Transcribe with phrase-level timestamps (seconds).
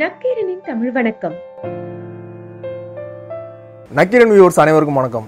[0.00, 1.34] நக்கீரனின் தமிழ் வணக்கம்.
[3.98, 5.26] நக்கீரன் வியூவர்ஸ் அனைவருக்கும் வணக்கம்.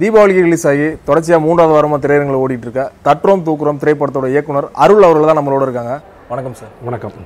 [0.00, 5.28] தீபாவளிக்கு ரிலீஸ் ஆகி தொடர்ச்சியாக மூன்றாவது வாரமாக திரையரங்கில் ஓடிட்டு இருக்க தற்றோம் தூக்குறோம் திரைப்படத்தோட இயக்குனர் அருள் அவர்கள்
[5.30, 5.94] தான் நம்மளோட இருக்காங்க.
[6.32, 6.72] வணக்கம் சார்.
[6.88, 7.16] வணக்கம்.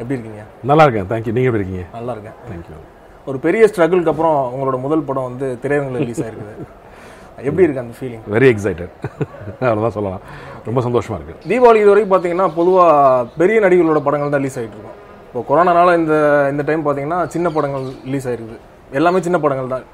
[0.00, 0.44] எப்படி இருக்கீங்க?
[0.70, 1.08] நல்லா இருக்கேன்.
[1.12, 1.86] தேங்க்யூ நீங்கள் எப்படி இருக்கீங்க?
[1.98, 2.36] நல்லா இருக்கேன்.
[2.50, 2.78] தேங்க்யூ
[3.30, 6.54] ஒரு பெரிய ஸ்ட்ரகிளுக்கு அப்புறம் உங்களோட முதல் படம் வந்து திரையரங்கில் ரிலீஸ் ஆயிருக்குது.
[7.48, 8.94] எப்படி இருக்கு அந்த ஃபீலிங் வெரி எக்ஸைட்டட்
[9.66, 10.22] அவ்வளோதான் சொல்லலாம்.
[10.68, 11.36] ரொம்ப சந்தோஷமா இருக்கு.
[11.50, 14.96] தீபாவளி இது வரைக்கும் பார்த்தீங்கன்னா பொதுவாக பெரிய நடிகர்களோட படங்கள் தான் ரிலீஸ் ஆகிட்டு இருக்கும்.
[15.28, 16.14] இப்போ கொரோனானால இந்த
[16.54, 18.58] இந்த டைம் பார்த்தீங்கன்னா சின்ன படங்கள் ரிலீஸ் ஆயிருக்குது.
[18.98, 19.86] எல்லாமே சின்ன படங்கள் தான்.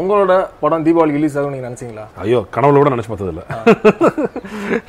[0.00, 2.04] உங்களோட படம் தீபாவளி ரிலீஸ் ஆகும் நீங்கள் நினச்சிங்களா?
[2.22, 3.42] ஐயோ கனவுல கூட நினைச்சு பார்த்தது இல்ல.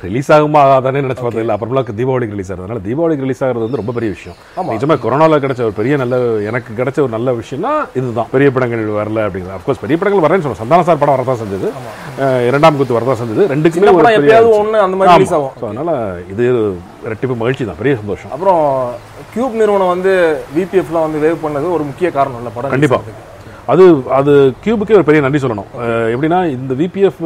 [0.06, 1.56] ரிலீஸ் ஆகுமா அதானே நினைச்சு பார்த்தது இல்ல.
[1.56, 2.64] அப்புறமா தீபாவளிக்கு ரிலீஸ் ஆகுது.
[2.64, 4.38] அதனால தீபாவளிக்கு ரிலீஸ் ஆகுறது வந்து ரொம்ப பெரிய விஷயம்.
[4.72, 6.16] நிஜமா கொரோனால கிடைச்ச ஒரு பெரிய நல்ல
[6.50, 8.30] எனக்கு கிடைச்ச ஒரு நல்ல விஷயம்னா இதுதான்.
[8.34, 11.70] பெரிய படங்கள் வரல அப்படிங்கிறது அப்கோர்ஸ் பெரிய படங்கள் வரேன்னு சொல்லுவோம் சந்தான சார் படம் வரதான் செஞ்சது.
[12.48, 13.44] இரண்டாம் குத்து வரதான் செஞ்சது.
[13.54, 15.54] ரெண்டுக்குமே ஒரு ஒன்று அந்த மாதிரி ரிலீஸ் ஆகும்.
[15.60, 15.90] ஸோ அதனால
[16.34, 16.46] இது
[17.12, 17.80] ரெட்டிப்பு மகிழ்ச்சி தான்.
[17.82, 18.32] பெரிய சந்தோஷம்.
[18.36, 18.62] அப்புறம்
[19.36, 20.12] கியூப் நிறுவனம் வந்து
[20.58, 22.98] விபிஎஃப்லாம் வந்து வேவ் பண்ணது ஒரு முக்கிய காரணம் இல்ல படம் கண்டிப்பா.
[23.72, 23.84] அது
[24.16, 24.32] அது
[24.64, 25.70] கியூபுக்கே ஒரு பெரிய நன்றி சொல்லணும்.
[26.14, 27.22] எப்படின்னா இந்த விபிஎஃப்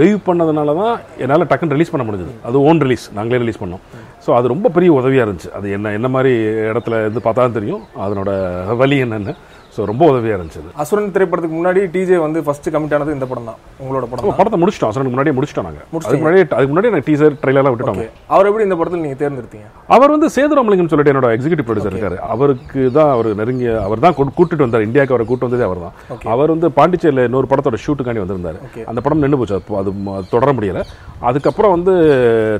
[0.00, 2.32] வெய்வ் பண்ணதுனால தான் என்னால் டக்குன்னு ரிலீஸ் பண்ண முடிஞ்சது.
[2.48, 3.82] அது ஓன் ரிலீஸ் நாங்களே ரிலீஸ் பண்ணோம்.
[4.26, 5.50] ஸோ அது ரொம்ப பெரிய உதவியாக இருந்துச்சு.
[5.58, 6.32] அது என்ன என்ன மாதிரி
[6.70, 7.82] இடத்துல இருந்து பார்த்தா தெரியும்.
[8.04, 8.30] அதனோட
[8.82, 9.34] வலி என்னன்னு.
[9.74, 13.58] ஸோ ரொம்ப உதவியாக இருந்துச்சு அசுரன் திரைப்படத்துக்கு முன்னாடி டிஜே வந்து ஃபர்ஸ்ட் கமிட் ஆனது இந்த படம் தான்
[13.82, 14.90] உங்களோட படம் படத்தை முடிச்சிட்டோம்.
[14.92, 18.00] அசனுக்கு முன்னாடியே முடிச்சிட்டோம் நாங்கள் அதுக்கு முன்னாடி அதுக்கு முன்னாடி நான் டீசர் ட்ரெயிலர்லாம் விட்டுட்டோம்.
[18.34, 19.66] அவர் எப்படி இந்த படத்தில் நீங்க தேர்ந்தெடுத்தீங்க?
[19.96, 22.18] அவர் வந்து சேதுராமலிங்கம் சொல்லிட்டு என்னோட எக்ஸிகூட்டிவ் ப்ரொடியூசர் இருக்காரு.
[22.34, 24.86] அவருக்கு தான் அவர் நெருங்கிய அவர் தான் கூட்டிட்டு வந்தார்.
[24.88, 25.94] இந்தியாவுக்கு அவரை கூட்டு வந்ததே அவர் தான்.
[26.34, 28.60] அவர் வந்து பாண்டிச்சேரியில் இன்னொரு படத்தோட ஷூட்டுக்காண்டி வந்திருந்தாரு.
[28.92, 29.58] அந்த படம் நின்று போச்சு.
[29.82, 29.92] அது
[30.34, 30.82] தொடர முடியல.
[31.30, 31.92] அதுக்கப்புறம் வந்து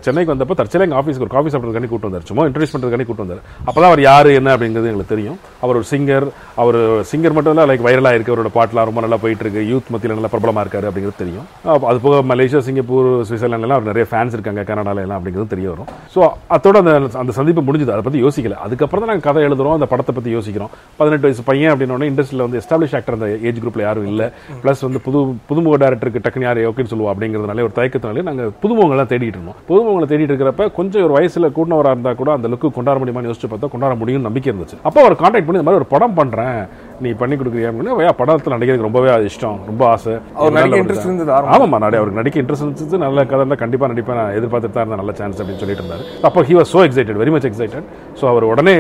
[0.09, 2.28] சென்னைக்கு வந்தப்போ தற்செயலாக எங்கள் ஆஃபீஸ்க்கு ஒரு காஃபி சாப்பிட்றதுக்காண்டி கூட்டு வந்தார்.
[2.33, 3.43] சும்மா இன்ட்ரடியூஸ் பண்ணுறதுக்காண்டி கூட்டு வந்தார்.
[3.69, 5.38] அப்போ தான் அவர் யார் என்ன அப்படிங்கிறது எங்களுக்கு தெரியும்.
[5.65, 6.28] அவர் ஒரு சிங்கர்
[6.62, 10.16] அவர் சிங்கர் மட்டும் இல்லை லைக் வைரலாக இருக்கு அவரோட பாட்டெலாம் ரொம்ப நல்லா போயிட்டு இருக்கு யூத் மத்தியில்
[10.19, 11.47] நல்லா பிரபலமாக இருக்காரு அப்படிங்கிறது தெரியும்.
[11.91, 15.88] அது போக மலேசியா சிங்கப்பூர் சுவிட்சர்லாண்ட்லாம் அவர் நிறைய ஃபேன்ஸ் இருக்காங்க கனடால எல்லாம் அப்படிங்கிறது தெரிய வரும்.
[16.14, 16.20] ஸோ
[16.56, 17.94] அதோட அந்த அந்த சந்திப்பு முடிஞ்சது.
[17.97, 18.59] அதை பற்றி யோசிக்கல.
[18.66, 20.72] அதுக்கப்புறம் தான் நாங்கள் கதை எழுதுறோம் அந்த படத்தை பற்றி யோசிக்கிறோம்.
[21.00, 24.28] பதினெட்டு வயசு பையன் அப்படின்னோடனே இண்டஸ்ட்ரியில் வந்து எஸ்டாப்ளிஷ் ஆக்டர் அந்த ஏஜ் குரூப்பில் யாரும் இல்லை.
[24.64, 25.20] ப்ளஸ் வந்து புது
[25.50, 29.59] புதுமுக டேரக்டருக்கு டக்குனு யார் ஓகேன்னு சொல்லுவோம் அப்படிங்கிறதுனால ஒரு தயக்கத்தினாலே நாங்கள் புதுமுகங்கள்லாம் தேடிட்டு இருந்தோம்.
[29.70, 33.72] புதுமுகங்களை தேடிட்டு இருக்கிறப்ப கொஞ்சம் ஒரு வயசில் கூட்டினவராக இருந்தால் கூட அந்த லுக்கு கொண்டாட முடியுமான்னு யோசிச்சு பார்த்தா
[33.75, 34.78] கொண்டாட முடியும்னு நம்பிக்கை இருந்துச்சு.
[34.88, 36.60] அப்போ அவர் கான்டாக்ட் பண்ணி இந்த மாதிரி ஒரு படம் பண்றேன்.
[37.03, 40.12] நீ பண்ணி கொடுக்குறியா அப்படின்னு "ஐயா, படத்தில் நடிக்கிறதுக்கு ரொம்பவே அது இஷ்டம் ரொம்ப ஆசை.
[40.37, 41.31] அவர் நடிக்க இது." இருந்தது.
[41.55, 45.15] ஆமாம்மா நடி அவருக்கு நடிக்க இன்ட்ரெஸ்ட் இருந்துச்சு நல்ல கதை கண்டிப்பாக நடிப்பேன் நான் எதிர்பார்த்துட்டு தான் இருந்தேன் நல்ல
[45.21, 46.05] சான்ஸ் அப்படின்னு சொல்லிட்டு இருந்தாரு.
[46.28, 47.88] அப்போ he was so excited very much excited
[48.21, 48.77] so அவர் உடனே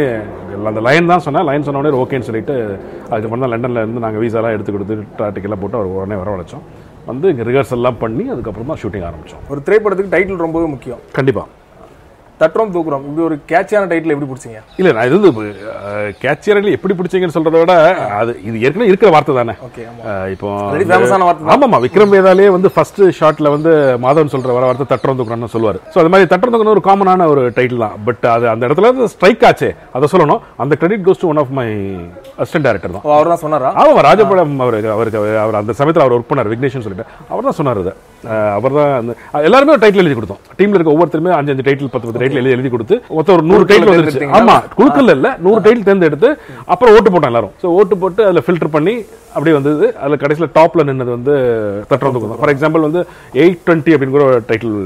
[0.72, 2.56] அந்த லைன் தான் சொன்னா லைன் சொன்ன உடனே ஓகேன்னு சொல்லிட்டு
[3.10, 4.96] அதுக்கப்புறம் தான் லண்டன்ல இருந்து நாங்கள் வீசாலாம் எடுத்து கொடுத்து
[5.34, 6.64] டிக்கெட்லாம் போட்டு அவர் உடனே வரவழைச்சோம்
[7.06, 9.42] வந்து இங்கே ரிஹர்சல் எல்லாம் பண்ணி அதுக்கப்புறம் தான் ஷூட்டிங் ஆரம்பிச்சோம்.
[9.50, 11.00] ஒரு திரைப்படத்துக்கு டைட்டில் ரொம்பவே முக்கியம்.
[11.12, 11.44] கண்டிப்பா.
[12.40, 13.02] தட்டுறோம் தூக்குறோம்.
[13.08, 14.60] இப்படி ஒரு கேட்சியான டைட்டில் எப்படி பிடிச்சீங்க?
[14.80, 15.44] இல்ல நான் இது வந்து
[16.24, 17.74] கேட்சியரில் எப்படி பிடிச்சீங்கன்னு சொல்றதை விட
[18.20, 19.54] அது இது ஏற்கனவே இருக்கிற வார்த்தை தானே.
[20.34, 21.52] இப்போ ஆன வார்த்தை தான்.
[21.54, 23.72] ஆமாமா விக்ரம் வேதாலே வந்து ஃபர்ஸ்ட் ஷாட்ல வந்து
[24.04, 25.80] மாதவன் சொல்ற வர வார்த்தை தட்டுறோம் தூக்குறான்னு சொல்லுவாரு.
[25.94, 27.96] சோ அது மாதிரி தட்டுறோம் தூக்குறது ஒரு காமனான ஒரு டைட்டில் தான்.
[28.08, 30.42] பட் அது அந்த இடத்துல ஸ்ட்ரைக் ஆச்சே அதை சொல்லணும்.
[30.64, 31.68] அந்த credit goes to one of my
[32.40, 33.06] assistant director தான்.
[33.18, 33.72] அவர் தான் சொன்னாரா?
[33.84, 37.08] ஆமா ராஜபாளையம் அவருக்கு அவருக்கு அவர் அந்த சமயத்தில் அவர் ஒர்க் பண்ணார் விக்னேஷன் சொல்லிட்டு.
[37.32, 37.82] அவர் தான் சொன்னார்
[38.56, 39.12] அவர் தான் அந்த
[39.46, 42.70] எல்லாருமே டைட்டில் எழுதி கொடுத்தோம் டீம்ல இருக்க ஒவ்வொருத்தருமே அஞ்சு அஞ்சு டைட்டில் பத்து பத்து டைட்டில் எழுதி எழுதி
[42.70, 44.28] கொடுத்து மொத்தம் ஒரு நூறு டைட்டில் வந்துருச்சு?
[44.38, 46.30] ஆமா குழுக்கல் இல்ல நூறு டைட்டில் தேர்ந்தெடுத்து
[46.72, 48.94] அப்புறம் ஓட்டு போட்டோம் எல்லாரும் ஸோ ஓட்டு போட்டு அதுல ஃபில்டர் பண்ணி
[49.34, 51.34] அப்படியே வந்தது அதுல கடைசியில டாப்ல நின்னது வந்து
[51.90, 53.02] தட்டுறது ஃபார் எக்ஸாம்பிள் வந்து
[53.42, 54.78] எயிட் டுவெண்ட்டி அப்படின்னு கூட டைட்டில்.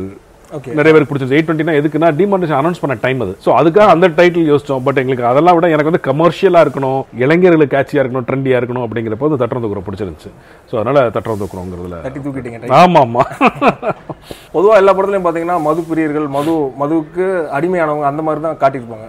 [0.77, 3.33] நிறைய பேருக்கு பிடிச்சது எயிட் டுவெண்ட்டினா எதுக்குன்னா டிமாண்டேஷன் அனௌன்ஸ் பண்ண டைம் அது.
[3.45, 4.83] ஸோ அதுக்காக அந்த டைட்டில் யோசிச்சோம்.
[4.87, 9.41] பட் எங்களுக்கு அதெல்லாம் விட எனக்கு வந்து கமர்ஷியலா இருக்கணும் இளைஞர்களுக்கு கேட்சியா இருக்கணும் ட்ரெண்டியா இருக்கணும் அப்படிங்கிறப்ப வந்து
[9.43, 10.31] தட்டுறது தூக்குறோம் பிடிச்சிருந்துச்சு.
[10.71, 13.25] ஸோ அதனால தட்டுறது தூக்குறோங்கிறதுல தட்டி தூக்கிட்டீங்க ஆமா ஆமா.
[14.55, 17.27] பொதுவா எல்லா படத்துலயும் பாத்தீங்கன்னா மது பிரியர்கள் மது மதுவுக்கு
[17.59, 19.09] அடிமையானவங்க அந்த மாதிரி தான் காட்டியிருப்பாங்க.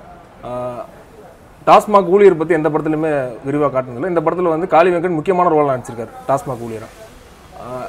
[1.67, 3.11] டாஸ்மாக் ஊழியர் பத்தி எந்த படத்துலயுமே
[3.47, 4.11] விரிவா காட்டினதில்லை.
[4.13, 6.87] இந்த படத்துல வந்து காளி வெங்கட் முக்கியமான ரோல் நடிச்சிருக்காரு டாஸ்மாக் ஊழியரா.
[6.89, 7.08] ஆஹ்,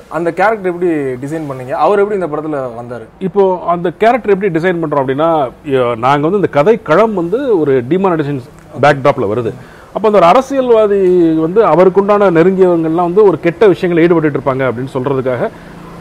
[0.09, 0.91] அந்த கேரக்டர் எப்படி
[1.23, 1.71] டிசைன் பண்ணீங்க?
[1.79, 3.05] அவர் எப்படி இந்த படத்துல வந்தாரு?
[3.19, 5.29] இப்போ அந்த கேரக்டர் எப்படி டிசைன் பண்றோம் அப்படின்னா
[5.67, 8.41] யோ- நாங்க வந்து இந்த கதை களம் வந்து ஒரு டிமானடைசேஷன்
[8.81, 9.53] பேக் ட்ராப்ல வருது.
[9.93, 11.01] அப்போ அந்த ஒரு அரசியல்வாதி
[11.41, 15.51] வந்து அவருக்குண்டான நெருங்கியவங்கெல்லாம் வந்து ஒரு கெட்ட விஷயங்களை ஈடுபட்டு இருப்பாங்க அப்படின்னு சொல்றதுக்காக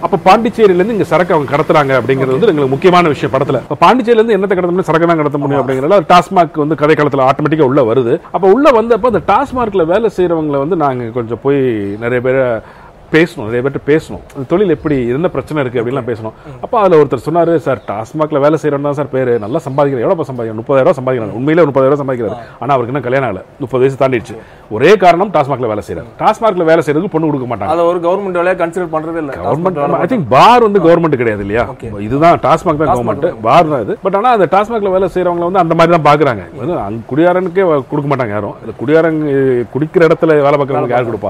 [0.01, 3.60] அப்ப பாண்டிச்சேரியில இருந்து இங்க சரக்கு அவங்க கடத்துறாங்க அப்படிங்கிறது வந்து எங்களுக்கு முக்கியமான விஷயம் படத்துல.
[3.62, 4.83] இப்ப பாண்டிச்சேரியில இருந்து என்னத்தை கடத்த முடியும்?
[4.83, 8.19] சரக்கு தான் கடத்த முடியும் அப்படிங்கறதுல டாஸ்மாக் வந்து கதை களத்துல ஆட்டோமேட்டிக்கா உள்ள வருது.
[8.31, 11.57] அப்ப உள்ள வந்தப்ப அந்த டாஸ்மார்க்ல வேலை செய்யறவங்களை வந்து நாங்க கொஞ்சம் போய்
[12.00, 12.45] நிறைய பேரை
[13.16, 14.24] பேசணும் நிறைய பேர்ட்ட பேசணும்.
[14.36, 16.36] அந்த தொழில் எப்படி என்ன பிரச்சனை இருக்கு அப்படின்லாம் பேசணும்.
[16.66, 19.34] அப்போ அதுல ஒருத்தர் சொன்னாரு சார் டாஸ்மாக்ல வேலை செய்யறோம் தான் சார் பேரு.
[19.46, 22.38] நல்லா சம்பாதிக்கிறேன் எவ்வளவு சம்பாதிக்கிறேன் முப்பதாயிரம் ரூபாய் சம்பாதிக்கிறாங்க உண்மையிலே முப்பதாயிரம் சம்பாதிக்கிறாரு.
[22.62, 23.42] ஆனா அவருக்கு இன்னும் கல்யாணம் ஆகல.
[23.64, 24.36] முப்பது வயசு தாண்டிடுச்சு.
[24.78, 27.72] ஒரே காரணம் டாஸ்மாக்ல வேலை செய்யறாரு டாஸ்மாக்ல வேலை செய்யறதுக்கு பொண்ணு கொடுக்க மாட்டாங்க.
[27.76, 29.34] அதை ஒரு கவர்மெண்ட் வேலையா கன்சிடர் பண்றதே இல்ல.
[29.46, 31.66] கவர்மெண்ட் ஐ திங்க் பார் வந்து கவர்மெண்ட் கிடையாது இல்லையா?
[32.08, 33.96] இதுதான் டாஸ்மாக் தான் கவர்மெண்ட் பார் தான் இது.
[34.06, 36.46] பட் ஆனா அந்த டாஸ்மாக்ல வேலை செய்யறவங்க வந்து அந்த மாதிரி தான் பாக்குறாங்க.
[36.62, 38.56] வந்து அங்க குடியாரனுக்கே கொடுக்க மாட்டாங்க யாரும்.
[38.82, 39.34] குடியாரங்க
[39.76, 41.30] குடிக்கிற இடத்துல வேலை பார்க்கறவங்க யார் கொடுப்பா?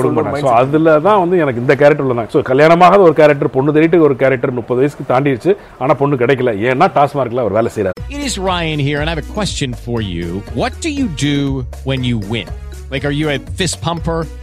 [0.00, 0.42] கொடுக்க மாட்டாங்க.
[0.44, 4.16] ஸோ அதில் தான் வந்து எனக்கு இந்த கேரக்டர்ல தான் ஸோ கல்யாணமாக ஒரு கேரக்டர் பொண்ணு தேடிட்டு ஒரு
[4.16, 5.52] கேரக்டர் முப்பது வயசுக்கு தாண்டிடுச்சு
[5.82, 9.22] ஆனால் பொண்ணு கிடைக்கல ஏன்னா டாஸ்மார்க்கில் அவர் வேலை செய்கிறார் It is Ryan here, and I have
[9.22, 10.26] a question for you.
[10.54, 11.36] What do you do
[11.84, 12.48] when you win?
[12.90, 14.16] Like, are you a fist pumper?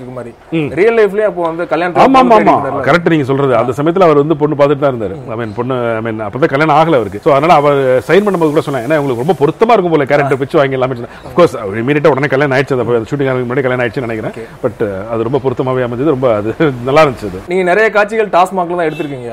[0.00, 0.32] இருக்க மாதிரி.
[0.80, 3.54] ரியல் லைஃப்லயே அப்போ வந்து கல்யாணம் ஆமா ஆமா ஆமா கரெக்ட் நீங்க சொல்றது.
[3.60, 5.16] அந்த சமயத்துல அவர் வந்து பொண்ணு பார்த்துட்டு தான் இருந்தாரு.
[5.34, 7.22] ஐ மீன் பொண்ணு ஐ மீன் அப்பதான் கல்யாணம் ஆகல அவருக்கு.
[7.26, 10.60] சோ அதனால அவர் சைன் பண்ணும்போது கூட சொன்னேன் ஏன்னா உங்களுக்கு ரொம்ப பொருத்தமா இருக்கும் போல கேரக்டர் பிச்சு
[10.60, 10.98] வாங்கி எல்லாமே
[11.28, 12.76] அஃப்கோர்ஸ் இமீடியட்டா உடனே கல்யாணம் ஆயிடுச்சு.
[12.78, 14.36] அந்த ஷூட்டிங் முன்னாடி கல்யாணம் ஆயிடுச்சுன்னு நினைக்கிறேன்.
[14.64, 14.82] பட்
[15.12, 16.16] அது ரொம்ப பொருத்தமாவே அமைஞ்சது.
[16.16, 16.50] ரொம்ப அது
[16.88, 19.30] நல்லா இருந்துச்சு நீங்க நிறைய காட்சிகள் டாஸ்மாக்ல தான் எடுத்திருக்கீங்க.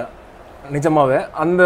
[0.76, 1.18] நிஜமாவே.
[1.44, 1.62] அந்த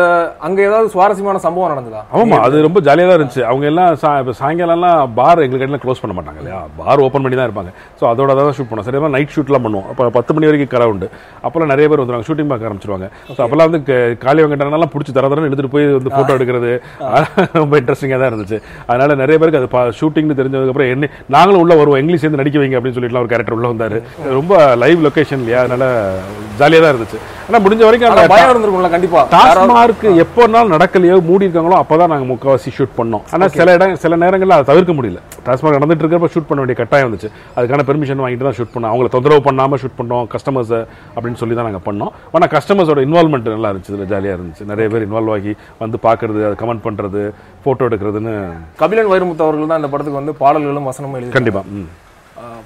[0.47, 2.01] அங்க ஏதாவது சுவாரஸ்யமான சம்பவம் நடந்ததா?
[2.19, 3.43] ஆமா அது ரொம்ப ஜாலியா தான் இருந்துச்சு.
[3.49, 3.89] அவங்க எல்லாம்
[4.21, 6.59] இப்ப சாயங்காலம்லாம் பார் எங்களுக்கு எல்லாம் க்ளோஸ் பண்ண மாட்டாங்க இல்லையா?
[6.79, 7.71] பார் ஓப்பன் பண்ணி தான் இருப்பாங்க.
[7.99, 8.87] ஸோ அதோட தான் ஷூட் பண்ணோம்.
[8.87, 9.87] சரியா நைட் ஷூட்லாம் பண்ணுவோம்.
[9.91, 11.09] அப்போ பத்து மணி வரைக்கும் கரை உண்டு.
[11.45, 12.27] அப்போல்லாம் நிறைய பேர் வந்துருவாங்க.
[12.29, 13.09] ஷூட்டிங் பார்க்க ஆரம்பிச்சிருவாங்க.
[13.35, 16.71] ஸோ அப்போல்லாம் வந்து காளி வெங்கடனெல்லாம் பிடிச்சி தர தரன்னு எடுத்துட்டு போய் வந்து ஃபோட்டோ எடுக்கிறது.
[17.61, 18.59] ரொம்ப இன்ட்ரெஸ்டிங்காக தான் இருந்துச்சு.
[18.89, 21.99] அதனால நிறைய பேருக்கு அது ஷூட்டிங்னு தெரிஞ்சதுக்கப்புறம் என்ன நாங்களும் உள்ள வருவோம்.
[22.03, 23.99] இங்கிலீஷ் சேர்ந்து நடிக்க வைங்க அப்படின்னு சொல்லிட்டு ஒரு கேரக்டர் உள்ள வந்தாரு.
[24.39, 24.53] ரொம்ப
[24.83, 25.61] லைவ் லொகேஷன் இல்லையா?
[25.65, 25.85] அதனால
[26.61, 27.19] ஜாலியாக தான் இருந்துச்சு.
[27.47, 28.09] ஆனால் முடிஞ்ச வரைக்கும்
[28.93, 29.21] கண்டிப்பா.
[29.33, 33.23] டாஸ்மார்க் எப்போ நாள் நடக்கலையோ மூடி இருக்காங்களோ அப்பதான் நாங்க முக்காவாசி ஷூட் பண்ணோம்.
[33.35, 35.19] ஆனா சில இடம் சில நேரங்கள்ல அதை தவிர்க்க முடியல.
[35.47, 37.29] டாஸ்மார்க் நடந்துட்டு இருக்கிறப்ப ஷூட் பண்ண வேண்டிய கட்டாயம் வந்துச்சு.
[37.55, 38.91] அதுக்கான பெர்மிஷன் வாங்கிட்டு தான் ஷூட் பண்ணோம்.
[38.91, 40.75] அவங்கள தொந்தரவு பண்ணாம ஷூட் பண்ணோம் கஸ்டமர்ஸ்
[41.15, 42.13] அப்படின்னு சொல்லி தான் நாங்க பண்ணோம்.
[42.35, 44.69] ஆனா கஸ்டமர்ஸோட இன்வால்மெண்ட் நல்லா இருந்துச்சு இதுல ஜாலியா இருந்துச்சு.
[44.73, 45.53] நிறைய பேர் இன்வால்வ் ஆகி
[45.83, 47.23] வந்து பாக்குறது அதை கமெண்ட் பண்றது
[47.65, 48.35] போட்டோ எடுக்கிறதுன்னு
[48.83, 51.63] கபிலன் வைரமுத்து அவர்கள் தான் இந்த படத்துக்கு வந்து பாடல்களும் வசனமும் எழுதி கண்டிப்பா.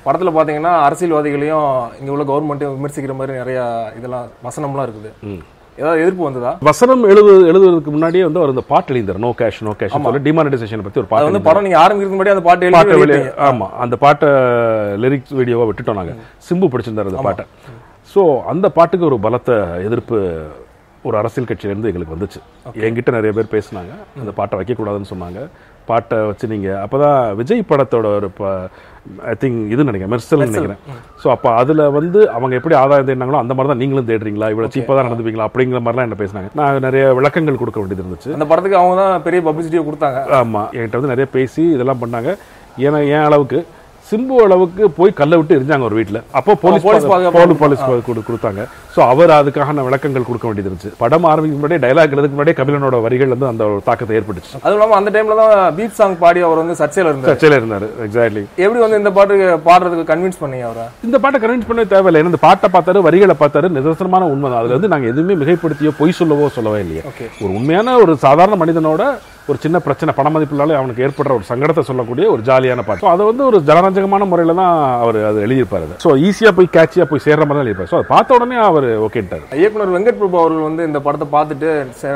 [0.05, 1.67] படத்துல பாத்தீங்கன்னா அரசியல்வாதிகளையும்
[1.99, 3.59] இங்க உள்ள கவர்மெண்ட்டையும் விமர்சிக்கிற மாதிரி நிறைய
[3.99, 5.11] இதெல்லாம் வசனம்லாம் இருக்குது.
[5.77, 6.51] ஏதாவது எதிர்ப்பு வந்ததா?
[6.67, 10.85] வசனம் எழுது எழுதுறதுக்கு முன்னாடியே வந்து அவர் இந்த பாட்டு எழுந்தார் நோ கேஷ் நோ கேஷ் சொல்லி டிமானிட்டைசேஷன்
[10.85, 11.41] பத்தி ஒரு பாட்டு வந்து.
[11.47, 13.23] படம் நீங்க ஆரம்பிக்கிறதுக்கு முன்னாடி அந்த பாட்டு பாட்டை வெளியே.
[13.49, 13.67] ஆமா.
[13.85, 14.29] அந்த பாட்டை
[15.03, 16.15] லிரிக்ஸ் வீடியோவா விட்டுட்டோம் நாங்க.
[16.49, 17.45] சிம்பு பிடிச்சிருந்தாரு அந்த பாட்டை.
[18.13, 18.23] சோ
[18.53, 19.51] அந்த பாட்டுக்கு ஒரு பலத்த
[19.87, 20.17] எதிர்ப்பு
[21.09, 22.39] ஒரு அரசியல் கட்சியில இருந்து எங்களுக்கு வந்துச்சு.
[22.85, 23.93] என்கிட்ட நிறைய பேர் பேசினாங்க.
[24.21, 25.41] அந்த பாட்டை வைக்க கூடாதுன்னு சொன்னாங்க.
[25.89, 28.29] பாட்டை வச்சு நீங்க அப்பதான் விஜய் படத்தோட ஒரு
[29.31, 30.81] ஐ திங்க் இது நினைக்கிறேன் மெர்சல் நினைக்கிறேன்.
[31.21, 34.49] சோ அப்ப அதுல வந்து அவங்க எப்படி ஆதாயம் தேடினாங்களோ அந்த மாதிரி தான் நீங்களும் தேடுறீங்களா?
[34.53, 35.47] இவ்வளவு சீப்பா தான் நடந்துப்பீங்களா?
[35.49, 36.49] அப்படிங்கிற மாதிரிலாம் என்ன பேசினாங்க.
[36.59, 38.31] நான் நிறைய விளக்கங்கள் கொடுக்க வேண்டியது இருந்துச்சு.
[38.37, 40.21] அந்த படத்துக்கு அவங்க தான் பெரிய பப்ளிசிட்டியை கொடுத்தாங்க.
[40.41, 40.63] ஆமா.
[40.75, 42.31] என்கிட்ட வந்து நிறைய பேசி இதெல்லாம் பண்ணாங்க.
[42.85, 43.59] ஏன்னா என் அளவுக்கு
[44.09, 46.19] சிம்பு அளவுக்கு போய் கல்லை விட்டு எரிஞ்சாங்க ஒரு வீட்ல.
[46.39, 48.63] அப்போ போலீஸ் போலீஸ் போலீஸ் கொடுத்தாங்க.
[48.95, 50.91] சோ அவர் அதுக்கான விளக்கங்கள் கொடுக்க வேண்டியது இருந்துச்சு.
[51.01, 54.53] படம் ஆரம்பிக்கும் முன்னாடியே டைலாக் எழுதுக்கு முன்னாடியே கபிலனோட வரிகள் வந்து அந்த ஒரு தாக்கத்தை ஏற்பட்டுச்சு.
[54.63, 57.31] அதுவும் இல்லாம அந்த டைம்ல தான் பீட் சாங் பாடி அவர் வந்து சர்ச்சையில இருந்தார்.
[57.31, 60.87] சர்ச்சையில இருந்தாரு எக்ஸாக்ட்லி எப்படி வந்து இந்த பாட்டுக்கு பாடுறதுக்கு கன்வின்ஸ் பண்ணீங்க அவரை?
[61.07, 62.21] இந்த பாட்டை கன்வின்ஸ் பண்ண தேவையில்லை.
[62.21, 64.61] ஏன்னா இந்த பாட்டை பார்த்தாரு வரிகளை பார்த்தாரு நிதர்சனமான உண்மை தான்.
[64.61, 67.03] அதுல வந்து நாங்க எதுவுமே மிகைப்படுத்தியோ பொய் சொல்லவோ சொல்லவே இல்லையே.
[67.43, 69.03] ஒரு உண்மையான ஒரு சாதாரண மனிதனோட
[69.51, 73.09] ஒரு சின்ன பிரச்சனை பண மதிப்பினாலே அவனுக்கு ஏற்படுற ஒரு சங்கடத்தை சொல்லக்கூடிய ஒரு ஜாலியான பாட்டு.
[73.11, 74.71] அதை வந்து ஒரு ஜனரஞ்சகமான முறையில தான்
[75.03, 75.97] அவர் அது எழுதியிருப்பாரு.
[76.05, 77.91] ஸோ ஈஸியா போய் கேட்சியா போய் சேர்ற மாதிரி தான் எழுதியிருப்பாரு.
[77.93, 81.69] ஸோ அதை பார்த்த உடனே அவர் ஓகேட்டாரு இயக்குனர் வெங்கட் பிரபு அவர்கள் வந்து இந்த படத்தை பார்த்துட்டு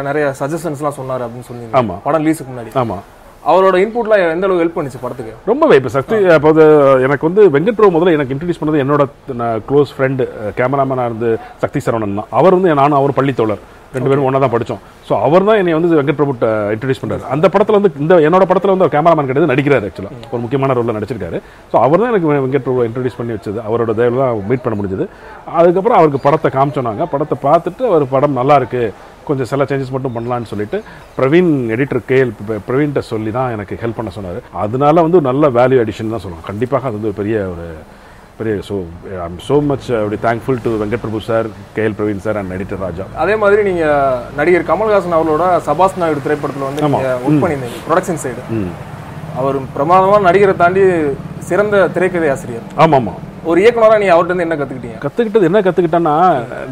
[0.09, 1.97] நிறைய சஜஷன்ஸ் எல்லாம் சொன்னாரு அப்படின்னு சொல்லி ஆமா.
[2.07, 2.73] படம் ரிலீஸுக்கு முன்னாடி.
[2.83, 2.97] ஆமா.
[3.49, 5.33] அவரோட இன்புட்லாம் எந்த அளவுக்கு ஹெல்ப் பண்ணுச்சு படத்துக்கு?
[5.51, 6.15] ரொம்பவே இப்போ சக்தி.
[6.51, 6.63] அது
[7.07, 9.03] எனக்கு வந்து வெங்கட் பிரபு முதல்ல எனக்கு இன்ட்ரடியூஸ் பண்ணது என்னோட
[9.69, 10.25] க்ளோஸ் ஃப்ரெண்டு
[10.57, 11.29] கேமராமேனாக இருந்து
[11.63, 12.31] சக்தி சரவணன் தான்.
[12.39, 13.63] அவர் வந்து நானும் அவர் பள்ளித்தோழர்.
[13.95, 16.33] ரெண்டு பேரும் ஒன்றா தான் படித்தோம் ஸோ அவர் தான் என்னை வந்து வெங்கட் பிரபு
[16.75, 20.75] இன்ட்ரடியூஸ் பண்ணாரு அந்த படத்தில் வந்து இந்த என்னோட படத்தில் வந்து கேமராமேன் கிடையாது நடிக்கிறாரு ஆக்சுவலாக ஒரு முக்கியமான
[20.79, 21.37] ரோலில் நடிச்சிருக்காரு.
[21.71, 23.59] ஸோ அவர் தான் எனக்கு வெங்கட் பிரபு இன்ட்ரடியூஸ் பண்ணி வச்சது.
[23.67, 25.07] அவரோட தயவில் தான் மீட் பண்ண முடிஞ்சது.
[25.59, 28.83] அதுக்கப்புறம் அவருக்கு படத்தை காமிச்சோனாங்க படத்தை பார்த்துட்டு அவர் படம் நல்லா இருக்கு.
[29.29, 30.77] கொஞ்சம் சில சேஞ்சஸ் மட்டும் பண்ணலாம்னு சொல்லிட்டு
[31.17, 32.31] பிரவீன் எடிட்டர் கேஎல்
[32.67, 34.39] பிரவீன்கிட்ட சொல்லி தான் எனக்கு ஹெல்ப் பண்ண சொன்னார்.
[34.63, 37.67] அதனால வந்து நல்ல வேல்யூ அடிஷன் தான் சொல்லலாம் கண்டிப்பாக அது வந்து பெரிய ஒரு
[38.39, 38.75] பெரிய ஸோ
[39.23, 43.05] ஐம் ஸோ மச் அப்படி thankful to Venkat Prabhu sir K L Praveen sir and editor Raja
[43.23, 43.85] அதே மாதிரி நீங்க
[44.39, 46.85] நடிகர் கமல்ஹாசன் அவரோட சபாஸ் நாயுடு திரைப்படத்துல வந்து
[47.25, 48.43] ஒர்க் பண்ணியிருந்தீங்க ப்ரொடக்ஷன் சைடு
[49.39, 50.83] அவர் பிரமாதமான நடிகரை தாண்டி
[51.49, 52.65] சிறந்த திரைக்கதை ஆசிரியர்.
[52.83, 53.19] ஆமாம் ஆமாம்.
[53.49, 56.13] ஒரு இயக்குனராக நீ அவர்கிட்ட இருந்து என்ன கற்றுக்கிட்டீங்க கற்றுக்கிட்டது என்ன கற்றுக்கிட்டேன்னா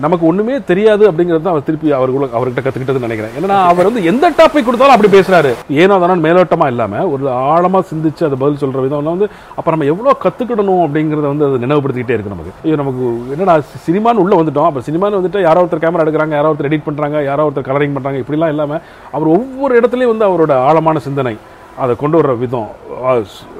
[0.05, 3.33] நமக்கு ஒன்றுமே தெரியாது அப்படிங்கிறது தான் அவர் திருப்பி அவர் அவர்கிட்ட கற்றுக்கிட்டதுன்னு நினைக்கிறேன்.
[3.39, 5.51] ஏன்னா அவர் வந்து எந்த டாபிக் கொடுத்தாலும் அப்படி பேசுகிறாரு
[5.83, 10.15] ஏனோ தானே மேலோட்டமாக இல்லாமல் ஒரு ஆழமாக சிந்திச்சு அதை பதில் சொல்கிற விதம் வந்து அப்போ நம்ம எவ்வளோ
[10.25, 12.55] கற்றுக்கிடணும் அப்படிங்கிறத வந்து அது நினைவுபடுத்திக்கிட்டே இருக்கு நமக்கு.
[12.65, 13.03] ஐயோ நமக்கு
[13.35, 13.57] என்னடா
[13.87, 14.69] சினிமான்னு உள்ளே வந்துட்டோம்.
[14.71, 18.23] அப்போ சினிமான்னு வந்துட்டு யாரோ ஒருத்தர் கேமரா எடுக்கிறாங்க யாரோ ஒருத்தர் எடிட் பண்ணுறாங்க யாரோ ஒருத்தர் கலரிங் பண்ணுறாங்க
[18.23, 18.81] இப்படிலாம் இல்லாமல்
[19.17, 21.35] அவர் ஒவ்வொரு இடத்துலையும் வந்து அவரோட ஆழமான சிந்தனை.
[21.83, 22.69] அதை கொண்டு வர்ற விதம்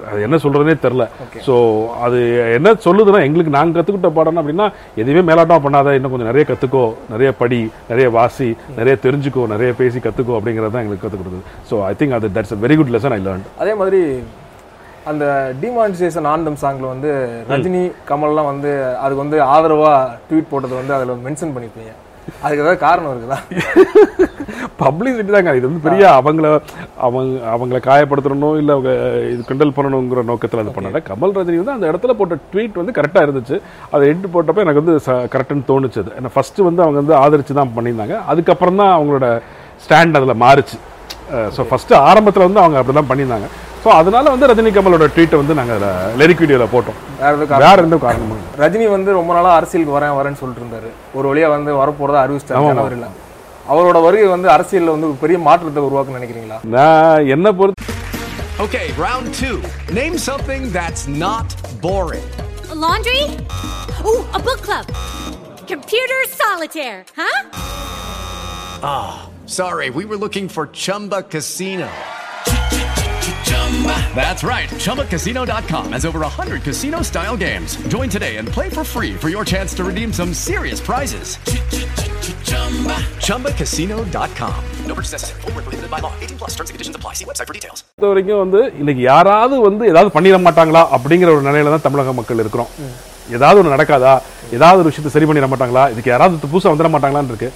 [0.09, 1.03] அது என்ன சொல்றதுனே தெரில
[1.47, 1.55] ஸோ
[2.05, 2.19] அது
[2.57, 4.67] என்ன சொல்லுதுன்னா எங்களுக்கு நாங்கள் கற்றுக்கிட்ட பாடம் அப்படின்னா
[5.01, 6.83] எதுவுமே மேலாட்டம் பண்ணாத இன்னும் கொஞ்சம் நிறைய கற்றுக்கோ
[7.13, 7.59] நிறைய படி
[7.91, 11.45] நிறைய வாசி நிறைய தெரிஞ்சுக்கோ நிறைய பேசி கற்றுக்கோ அப்படிங்கிறது தான் எங்களுக்கு கற்றுக் கொடுத்தது.
[11.69, 14.01] ஸோ ஐ திங்க் அது that's a very good lesson I learn அதே மாதிரி
[15.11, 15.25] அந்த
[15.63, 17.11] டிமானிசேஷன் ஆனந்தம் சாங்ல வந்து
[17.51, 18.71] ரஜினி கமல்லாம் வந்து
[19.03, 19.93] அதுக்கு வந்து ஆதரவா
[20.29, 21.93] ட்வீட் போட்டது வந்து அதுல மென்ஷன் பண்ணிருப்பீங்க.
[22.43, 23.37] அதுக்கு ஏதாவது காரணம் இருக்குதா?
[24.81, 25.51] பப்ளிசிட்டி தாங்க.
[25.59, 26.47] இது வந்து பெரிய அவங்கள
[27.05, 27.21] அவங்க
[27.53, 28.91] அவங்கள காயப்படுத்தணும் இல்லை அவங்க
[29.33, 31.01] இது கிண்டல் பண்ணணுங்கிற நோக்கத்தில் அது பண்ணல.
[31.09, 33.57] கமல் ரஜினி வந்து அந்த இடத்துல போட்ட ட்வீட் வந்து கரெக்டாக இருந்துச்சு.
[33.93, 34.97] அதை எட்டு போட்டப்ப எனக்கு வந்து
[35.35, 36.13] கரெக்டுன்னு தோணுச்சு அது.
[36.19, 38.17] ஏன்னா ஃபர்ஸ்ட் வந்து அவங்க வந்து ஆதரிச்சு தான் பண்ணியிருந்தாங்க.
[38.33, 39.27] அதுக்கப்புறம் தான் அவங்களோட
[39.85, 40.77] ஸ்டாண்ட் அதில் மாறுச்சு.
[41.55, 43.49] ஸோ ஃபர்ஸ்ட் ஆரம்பத்தில் வந்து அவங்க அப்படி தான் பண்ணியிருந்தாங்க.
[43.87, 45.83] ஸோ அதனால வந்து ரஜினி கமலோட ட்வீட்டை வந்து நாங்கள்
[46.19, 46.97] லிரிக் வீடியோவில் போட்டோம்
[47.61, 48.41] வேற எந்த காரணமும்.
[48.61, 53.07] ரஜினி வந்து ரொம்ப நாளா அரசியலுக்கு வரேன் வரேன்னு சொல்லிட்டு இருந்தாரு ஒரு வழியா வந்து வரப்போறதா அறிவிச்சிட்டாரு ஜனவரில
[53.73, 57.85] அவரோட வருகை வந்து அரசியல்ல வந்து பெரிய மாற்றத்தை உருவாக்குன்னு நினைக்கிறீங்களா நான் என்ன பொறுத்து
[58.65, 59.55] Okay, round two.
[59.99, 61.47] Name something that's not
[61.83, 62.27] boring.
[62.83, 63.21] laundry?
[64.09, 64.85] Ooh, a book club.
[65.73, 67.39] Computer solitaire, huh?
[69.57, 71.89] Sorry, we were looking for Chumba Casino.
[74.15, 74.69] That's right.
[74.77, 77.75] ChumbaCasino.com has over 100 casino style games.
[77.87, 81.27] Join today and play for free for your chance to redeem some serious prizes.
[83.19, 84.55] ChumbaCasino.com.
[84.87, 85.41] No purchase necessary.
[85.41, 86.13] Void where prohibited by law.
[86.21, 87.13] 18 plus terms and conditions apply.
[87.13, 87.79] See website for details.
[87.83, 92.41] பொறுத்த வரைக்கும் வந்து இன்னைக்கு யாராவது வந்து ஏதாவது பண்ணிட மாட்டாங்களா அப்படிங்கிற ஒரு நிலையில தான் தமிழக மக்கள்
[92.43, 92.71] இருக்கிறோம்
[93.37, 94.13] ஏதாவது ஒன்று நடக்காதா
[94.57, 97.49] ஏதாவது ஒரு விஷயத்தை சரி பண்ணிட மாட்டாங்களா இதுக்கு யாராவது புதுசாக வந்துட மாட்டாங்களான்னு இருக்கு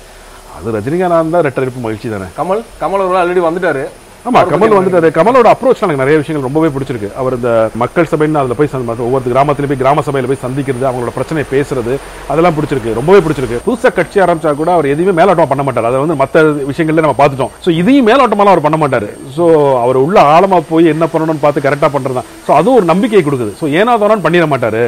[0.57, 3.83] அது ரஜினிகாந்த் தான் ரெட்டரிப்பு மகிழ்ச்சி தானே கமல் கமல் அவர்கள் ஆல்ரெடி வந்துட்டாரு
[4.29, 7.07] ஆமா கமல் வந்துட்டாரு கமலோட அப்ரோச் எனக்கு நிறைய விஷயங்கள் ரொம்பவே பிடிச்சிருக்கு.
[7.21, 7.51] அவர் இந்த
[7.81, 8.69] மக்கள் சபைன்னு அதுல போய்
[9.05, 11.93] ஒவ்வொரு கிராமத்துலயும் போய் கிராம சபையில போய் சந்திக்கிறது அவங்களோட பிரச்சனையை பேசுறது
[12.31, 13.61] அதெல்லாம் பிடிச்சிருக்கு ரொம்பவே பிடிச்சிருக்கு.
[13.67, 15.87] புதுசா கட்சி ஆரம்பிச்சா கூட அவர் எதுவுமே மேலோட்டம் பண்ண மாட்டார்.
[15.89, 17.53] அதை வந்து மத்த விஷயங்கள்ல நம்ம பார்த்துட்டோம்.
[17.65, 19.09] சோ இதையும் மேலோட்டமாலாம் அவர் பண்ண மாட்டாரு.
[19.37, 19.47] சோ
[19.85, 23.55] அவர் உள்ள ஆழமா போய் என்ன பண்ணணும்னு பார்த்து கரெக்டா பண்றதுதான் சோ அதுவும் ஒரு நம்பிக்கையை கொடுக்குது.
[23.63, 24.83] சோ ஏனா தானோன்னு பண்ணிட மாட்டாரு.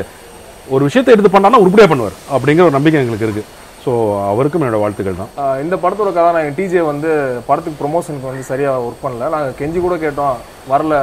[0.75, 2.17] ஒரு விஷயத்தை எடுத்து பண்ணானா உருப்படியா பண்ணுவார்.
[2.35, 3.45] அப்படிங்கிற ஒரு நம்பிக்கை எங்களுக்கு இருக்கு.
[3.83, 3.91] சோ
[4.31, 5.31] அவருக்கும் என்னோட வாழ்த்துக்கள் தான்.
[5.63, 7.09] இந்த படத்தோட கதாநாயகன் டிஜே வந்து
[7.49, 9.29] படத்துக்கு ப்ரொமோஷனுக்கு வந்து சரியா ஒர்க் பண்ணல.
[9.35, 10.37] நாங்க கெஞ்சி கூட கேட்டோம்
[10.73, 10.95] வரல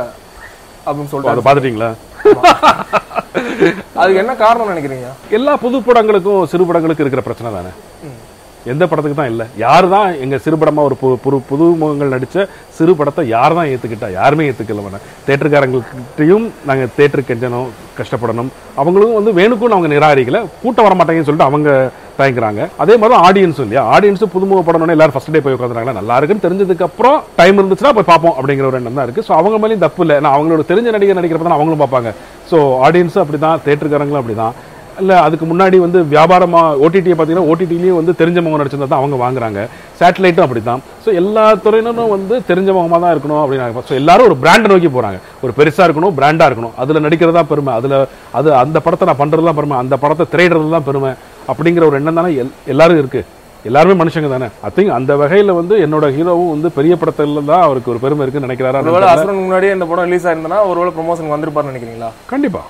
[0.86, 1.90] அப்படின்னு அதை சொல்லிட்டு பார்த்துட்டீங்களா
[4.00, 5.08] அதுக்கு என்ன காரணம் நினைக்கிறீங்க?
[5.36, 7.72] எல்லா புது படங்களுக்கும் சிறு படங்களுக்கும் இருக்கிற பிரச்சனை தானே?
[8.72, 9.44] எந்த படத்துக்கு தான் இல்லை.
[9.62, 12.44] யார் தான் எங்க சிறு படமா ஒரு புது புது முகங்கள் நடிச்ச
[12.78, 14.08] சிறு படத்தை யார் தான் ஏத்துக்கிட்டா?
[14.18, 17.70] யாருமே ஏத்துக்கல வேணாம் தேட்டருக்காரங்கள்கிட்டையும் நாங்க தேட்டரு கெஞ்சணும்
[18.00, 18.50] கஷ்டப்படணும்.
[18.80, 20.40] அவங்களும் வந்து வேணுக்கும் அவங்க நிராகரிக்கல.
[20.64, 21.70] கூட்டம் வர மாட்டாங்கன்னு சொல்லிட்டு அவங்க
[22.20, 22.62] தயங்குறாங்க.
[22.84, 23.84] அதே மாதிரி ஆடியன்ஸும் இல்லையா?
[23.96, 28.10] ஆடியன்ஸ் புதுமுக படம்னு எல்லாரும் ஃபர்ஸ்ட் டே போய் உட்காந்துறாங்க நல்லா இருக்குன்னு தெரிஞ்சதுக்கு அப்புறம் டைம் இருந்துச்சுன்னா போய்
[28.12, 29.26] பார்ப்போம் அப்படிங்கிற ஒரு எண்ணம் தான் இருக்கு.
[29.28, 30.16] ஸோ அவங்க மேலேயும் தப்பு இல்லை.
[30.20, 32.12] ஏன்னா அவங்களோட தெரிஞ்ச நடிகர் நடிக்கிறப்ப தான் அவங்களும் பார்ப்பாங்க.
[32.52, 32.58] ஸோ
[32.88, 33.62] ஆடியன்ஸும் அப்படிதான்.
[33.68, 34.54] தேட்டருக்காரங்களும் அப்படிதான்.
[35.00, 39.60] இல்லை அதுக்கு முன்னாடி வந்து வியாபாரமாக ஓடிடியை பார்த்தீங்கன்னா ஓடிடிலையும் வந்து தெரிஞ்ச நடிச்சிருந்தா தான் அவங்க வாங்குறாங்க.
[40.00, 44.90] சேட்டலைட்டும் அப்படிதான் ஸோ எல்லா துறையினரும் வந்து தெரிஞ்ச தான் இருக்கணும் அப்படின்னு ஸோ எல்லாரும் ஒரு பிராண்டை நோக்கி
[44.96, 46.74] போகிறாங்க ஒரு பெருசாக இருக்கணும் பிராண்டாக இருக்கணும்.
[46.82, 47.74] அதில் நடிக்கிறதா பெருமை.
[47.80, 47.96] அதில்
[48.40, 49.78] அது அந்த படத்தை நான் பண்ணுறது தான் பெருமை.
[49.84, 51.12] அந்த படத்தை திரையிடுறது தான் பெருமை.
[51.50, 53.20] அப்படிங்கிற ஒரு எண்ணம் தானே எல்- எல்லாரும் இருக்கு.
[53.64, 54.46] எல்லாருமே மனுஷங்க தானே.
[54.62, 58.48] ஐ திங்க் அந்த வகையில வந்து என்னோட ஹீரோவும் வந்து பெரிய படத்துல தான் அவருக்கு ஒரு பெருமை இருக்குன்னு
[58.48, 58.80] நினைக்கிறாரா
[59.40, 62.10] முன்னாடியே இந்த படம் ரிலீஸ் ஆயிருந்தனா ஒருவேளை ப்ரொமோஷன் வந்திருப்பாருன்னு நினைக்கிறீங்களா?
[62.26, 62.62] கண்டிப்பா.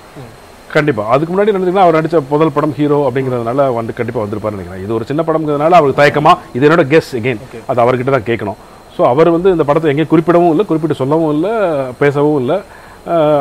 [0.69, 1.03] கண்டிப்பா.
[1.09, 4.83] அதுக்கு முன்னாடி நினைச்சீங்கன்னா அவர் நடிச்ச முதல் படம் ஹீரோ அப்படிங்கிறதுனால வந்து கண்டிப்பா வந்திருப்பாரு நினைக்கிறேன்.
[4.83, 8.59] இது ஒரு சின்ன படம்ங்கிறதுனால அவருக்கு தயக்கமா இது என்னோட கெஸ் எகெயின் அது அவர்கிட்ட தான் கேட்கணும்.
[8.95, 11.51] ஸோ அவர் வந்து இந்த படத்தை எங்கேயும் குறிப்பிடவும் இல்லை குறிப்பிட்டு சொல்லவும் இல்லை
[11.99, 12.57] பேசவும் இல்லை.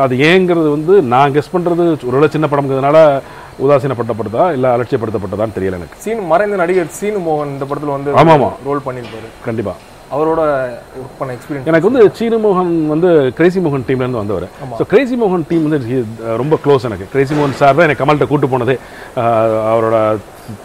[0.04, 2.98] அது ஏங்கிறது வந்து நான் கெஸ் பண்றது ஒரு சின்ன படம்ங்கிறதுனால
[3.64, 5.96] உதாசீனப்பட்டப்பட்டதா இல்ல அலட்சியப்படுத்தப்பட்டதான்னு தெரியல எனக்கு.
[6.04, 8.50] சீன் மறைந்த நடிகர் சீனு மோகன் இந்த படத்துல வந்து ஆமா, ஆமா.
[8.68, 9.30] ரோல் பண்ணியிருப்பாரு.
[9.48, 9.74] கண்டிப்பா.
[10.14, 10.40] அவரோட
[11.00, 14.46] ஒர்க் பண்ண எக்ஸ்பீரியன்ஸ் எனக்கு வந்து சீனு மோகன் வந்து கிரேசி மோகன் டீம்ல இருந்து வந்தவர்.
[14.78, 15.98] ஸோ கிரேசி மோகன் டீம் வந்து
[16.42, 17.06] ரொம்ப க்ளோஸ் எனக்கு.
[17.12, 18.74] கிரேசி மோகன் சார் தான் எனக்கு கமல்கிட்ட கூட்டு போனது.
[19.72, 19.98] அவரோட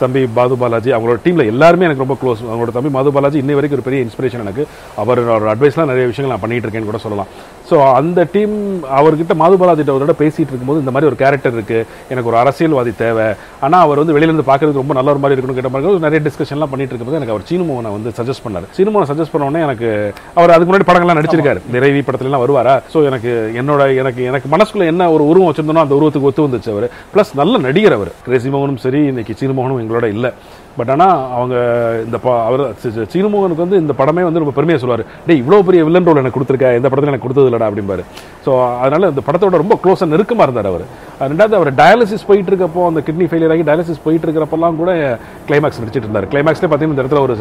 [0.01, 3.79] தம்பி பாது பாலாஜி அவங்களோட டீம்ல எல்லாருமே எனக்கு ரொம்ப க்ளோஸ் அவங்களோட தம்பி மது பாலாஜி இன்னை வரைக்கும்
[3.79, 4.63] ஒரு பெரிய இன்ஸ்பிரேஷன் எனக்கு.
[5.03, 7.29] அவர் அவர் அட்வைஸ்லாம் நிறைய விஷயங்கள் நான் பண்ணிட்டு இருக்கேன்னு கூட சொல்லலாம்.
[7.69, 8.55] ஸோ அந்த டீம்
[8.97, 11.79] அவர்கிட்ட மாது பாலாஜிட்ட அவரோட பேசிட்டு இருக்கும்போது இந்த மாதிரி ஒரு கேரக்டர் இருக்கு.
[12.11, 13.27] எனக்கு ஒரு அரசியல்வாதி தேவை.
[13.65, 16.71] ஆனா அவர் வந்து வெளியில இருந்து பார்க்கறதுக்கு ரொம்ப நல்ல ஒரு மாதிரி இருக்கணும் கேட்ட மாதிரி நிறைய டிஸ்கஷன்லாம்
[16.73, 18.67] பண்ணிட்டு இருக்கும்போது எனக்கு அவர் சீனு மோகனை வந்து சஜஸ்ட் பண்ணாரு.
[18.77, 19.89] சீனு மோகனை சஜஸ்ட் பண்ண உடனே எனக்கு
[20.39, 21.61] அவர் அதுக்கு முன்னாடி படங்கள்லாம் நடிச்சிருக்காரு.
[21.77, 22.75] நிறைவி படத்துல எல்லாம் வருவாரா?
[22.95, 26.87] ஸோ எனக்கு என்னோட எனக்கு எனக்கு மனசுக்குள்ள என்ன ஒரு உருவம் வச்சிருந்தனோ அந்த உருவத்துக்கு ஒத்து வந்துச்சு அவர்.
[27.15, 28.13] ப்ளஸ் நல்ல நடிகர் அவர்.
[28.29, 30.29] கிரேசி மோகனும் சரி இன்னைக்கு சீனு மோகனும் இன்னும் எங்களோட இல்லை.
[30.77, 31.55] பட் ஆனால் அவங்க
[32.05, 32.63] இந்த ப அவர்
[33.13, 35.03] சீனுமோகனுக்கு வந்து இந்த படமே வந்து ரொம்ப பெருமையாக சொல்லுவார்.
[35.27, 38.03] டேய் இவ்வளோ பெரிய வில்லன் ரோல் எனக்கு கொடுத்துருக்க இந்த படத்தில் எனக்கு கொடுத்தது இல்லடா அப்படிம்பாரு.
[38.45, 38.51] ஸோ
[38.83, 40.85] அதனால் இந்த படத்தோட ரொம்ப க்ளோஸாக நெருக்கமாக இருந்தார் அவர்.
[41.31, 44.91] ரெண்டாவது அவர் டயாலிசிஸ் போயிட்டு இருக்கப்போ அந்த கிட்னி ஃபெயிலியர் ஆகி டயாலிசிஸ் போயிட்டு இருக்கிறப்பெல்லாம் கூட
[45.49, 46.27] கிளைமேக்ஸ் நடிச்சிட்டு இருந்தார்.
[46.33, 47.35] கிளைமேக்ஸ்லேயே பார்த்தீங்கன்னா இந்த இடத்துல ஒரு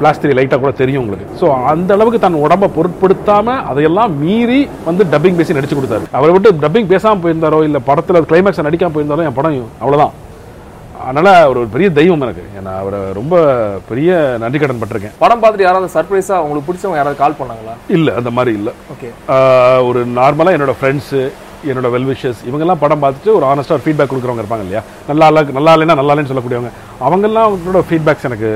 [0.00, 1.26] பிளாஸ்டிக் லைட்டாக கூட தெரியும் உங்களுக்கு.
[1.40, 6.06] ஸோ அந்த அளவுக்கு தன் உடம்ப பொருட்படுத்தாமல் அதையெல்லாம் மீறி வந்து டப்பிங் பேசி நடிச்சு கொடுத்தாரு.
[6.18, 10.14] அவரை விட்டு டப்பிங் பேசாமல் போயிருந்தாரோ இல்லை படத்தில் கிளைமேக்ஸை நடிக்காம போயிருந்தாரோ என் படம் அவ்வளோதான்
[11.08, 12.44] அதனால அவர் ஒரு பெரிய தெய்வம் எனக்கு.
[12.66, 13.34] நான் அவரை ரொம்ப
[13.88, 14.10] பெரிய
[14.42, 15.16] நன்றி கடன் பட்டிருக்கேன்.
[15.22, 17.74] படம் பார்த்துட்டு யாராவது சர்ப்ரைஸா உங்களுக்கு பிடிச்சவங்க யாராவது கால் பண்ணாங்களா?
[17.96, 18.74] இல்லை அந்த மாதிரி இல்லை.
[18.94, 19.10] ஓகே
[19.88, 21.22] ஒரு நார்மலாக என்னோட ஃப்ரெண்ட்ஸு
[21.70, 24.82] என்னோட வெல்விஷஸ் இவங்கெல்லாம் படம் பார்த்துட்டு ஒரு ஆனஸ்டாக ஒரு ஃபீட்பேக் கொடுக்குறவங்க இருப்பாங்க இல்லையா?
[25.10, 26.72] நல்லா இல்ல நல்லா இல்லைன்னா நல்லா இல்லைன்னு சொல்லக்கூடியவங்க.
[27.06, 28.50] அவங்கெல்லாம் அவங்களோட ஃபீட்பேக்ஸ் எனக்கு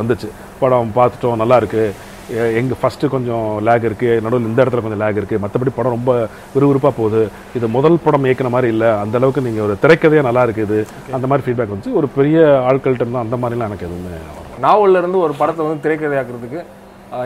[0.00, 0.28] வந்துச்சு.
[0.60, 1.82] படம் பார்த்துட்டோம் நல்லா இருக்கு.
[2.30, 4.20] எ- எங்க ஃபர்ஸ்ட் கொஞ்சம் லேக் இருக்கு.
[4.20, 5.38] நடுவில் இந்த இடத்துல கொஞ்சம் லேக் இருக்கு.
[5.38, 6.26] மற்றபடி படம் ரொம்ப
[6.58, 7.28] விறுவிறுப்பாக போகுது.
[7.54, 8.88] இது முதல் படம் இயக்குன மாதிரி இல்லை.
[8.88, 11.92] அந்த அளவுக்கு நீங்கள் ஒரு திரைக்கதையே நல்லா இருக்குது அந்த மாதிரி ஃபீட்பேக் வந்துச்சு.
[11.92, 12.38] ஒரு பெரிய
[12.70, 16.64] ஆட்கள்கிட்ட இருந்தால் அந்த மாதிரிலாம் எனக்கு எதுவுமே இருந்து ஒரு படத்தை வந்து திரைக்கதையாக்குறதுக்கு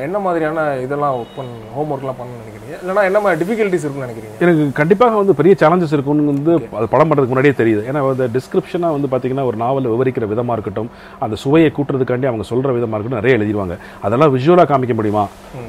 [0.06, 2.76] என்ன மாதிரியான இதெல்லாம் ஒர்க் பண்ண ஹோம் ஒர்க்லாம் பண்ணணும்னு நினைக்கிறீங்க?
[2.82, 4.36] இல்லைன்னா என்ன மாதிரி டிஃபிகல்ட்டிஸ் இருக்குன்னு நினைக்கிறீங்க?
[4.44, 7.82] எனக்கு கண்டிப்பாக வந்து பெரிய சேலஞ்சஸ் இருக்கும்னு வந்து அது படம் பண்ணுறதுக்கு முன்னாடியே தெரியுது.
[7.88, 10.90] ஏன்னா அந்த டிஸ்கிரிப்ஷனாக வந்து பார்த்தீங்கன்னா ஒரு நாவலை விவரிக்கிற விதமாக இருக்கட்டும்
[11.26, 13.76] அந்த சுவையை கூட்டுறதுக்காண்டி அவங்க சொல்கிற விதமாக இருக்கட்டும் நிறைய எழுதிடுவாங்க
[14.08, 15.24] அதெல்லாம் விஷுவலாக காமிக்க முடியுமா?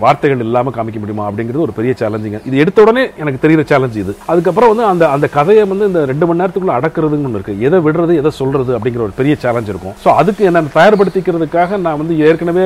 [0.06, 1.26] வார்த்தைகள் இல்லாமல் காமிக்க முடியுமா?
[1.32, 4.16] அப்படிங்கிறது ஒரு பெரிய சேலஞ்சிங்க இது எடுத்த உடனே எனக்கு தெரியுற சேலஞ்ச் இது.
[4.34, 8.16] அதுக்கப்புறம் வந்து அந்த அந்த கதையை வந்து இந்த ரெண்டு மணி நேரத்துக்குள்ள அடக்கிறதுன்னு ஒன்று இருக்குது எதை விடுறது
[8.24, 9.98] எதை சொல்கிறது அப்படிங்கிற ஒரு பெரிய சேலஞ்ச் இருக்கும்.
[10.06, 12.66] ஸோ அதுக்கு என்ன தயார்படுத்திக்கிறதுக்காக நான் வந்து ஏற்கனவே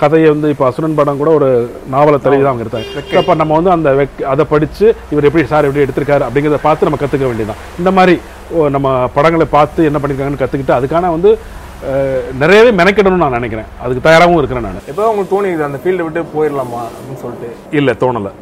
[0.00, 1.48] கதையை வந்து இப்போ அசுரன் படம் கூட ஒரு
[1.94, 3.16] நாவலை தழுவி தான் அவங்க எடுத்தாங்க.
[3.20, 3.88] அப்போ நம்ம வந்து அந்த
[4.32, 7.62] அதை படித்து இவர் எப்படி சார் எப்படி எடுத்திருக்காரு அப்படிங்கிறத பார்த்து நம்ம கற்றுக்க வேண்டியதுதான்.
[7.82, 8.16] இந்த மாதிரி
[8.76, 11.32] நம்ம படங்களை பார்த்து என்ன பண்ணியிருக்காங்கன்னு கற்றுக்கிட்டு அதுக்கான வந்து
[12.42, 13.68] நிறையவே மெனக்கிடணும்னு நான் நினைக்கிறேன்.
[13.84, 14.80] அதுக்கு தயாராகவும் இருக்கிறேன் நான்.
[14.92, 17.50] எப்போ உங்களுக்கு தோணிது அந்த ஃபீல்டை விட்டு போயிடலாமா அப்படின்னு சொல்லிட்டு?
[17.78, 18.32] இல்லை தோணலை.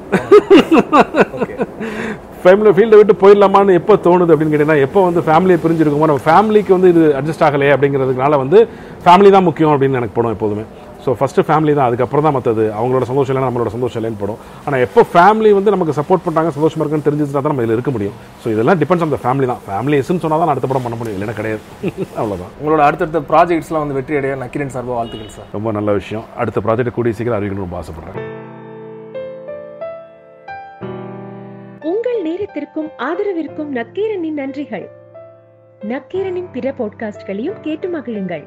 [2.43, 6.91] ஃபேமிலி ஃபீல்டை விட்டு போயிடலாமான்னு எப்போ தோணுது அப்படின்னு கேட்டீங்கன்னா எப்போ வந்து ஃபேமிலியை பிரிஞ்சிருக்குமோ நம்ம ஃபேமிலிக்கு வந்து
[6.95, 8.59] இது அட்ஜஸ்ட் ஆகலையே அப்படிங்கிறதுனால வந்து
[9.05, 10.65] ஃபேமிலி தான் முக்கியம் அப்படின்னு எனக்கு படும் எப்போதுமே.
[11.07, 14.39] ஸோ ஃபஸ்ட்டு ஃபேமிலி தான் அதுக்கப்புறம் தான் மற்றது அவங்களோட சந்தோஷம் இல்லை நம்மளோட சந்தோஷம் இல்லைன்னு படும்.
[14.67, 18.17] ஆனால் எப்போ ஃபேமிலி வந்து நமக்கு சப்போர்ட் பண்ணுறாங்க சந்தோஷமா இருக்குன்னு தெரிஞ்சுச்சுனா தான் நம்ம இதில் இருக்க முடியும்.
[18.43, 19.63] ஸோ இதெல்லாம் டிபெண்ட்ஸ் ஆன் த ஃபேமிலி தான்.
[19.69, 21.19] ஃபேமிலி எஸ்ன்னு சொன்னால் தான் அடுத்த படம் பண்ண முடியும்.
[21.19, 21.63] இல்லைன்னா கிடையாது.
[22.21, 26.27] அவ்வளோதான் உங்களோட அடுத்தடுத்த ப்ராஜெக்ட்ஸ்லாம் வந்து வெற்றி அடைய நக்கிரன் சார்பாக வாழ்த்துக்கள் சார் ரொம்ப நல்ல விஷயம்.
[26.43, 28.19] அடுத்த ப்ராஜெக்ட் கூடிய சீக்கிரம் அறிவிக்கணும்னு ரொம்ப ஆசைப்படுறேன்.
[31.93, 34.87] உங்கள் நேரத்திற்கும் ஆதரவிற்கும் நக்கீரனின் நன்றிகள்.
[35.95, 38.47] நக்கீரனின் பிற பாட்காஸ்ட்களையும் கேட்டு மகிழுங்கள்.